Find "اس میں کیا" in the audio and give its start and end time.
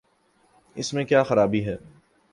0.75-1.23